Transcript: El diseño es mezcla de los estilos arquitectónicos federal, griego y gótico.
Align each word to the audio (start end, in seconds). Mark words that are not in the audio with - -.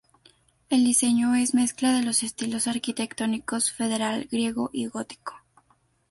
El 0.71 0.83
diseño 0.83 1.35
es 1.35 1.53
mezcla 1.53 1.91
de 1.93 2.01
los 2.01 2.23
estilos 2.23 2.65
arquitectónicos 2.65 3.71
federal, 3.71 4.27
griego 4.31 4.71
y 4.73 4.87
gótico. 4.87 5.35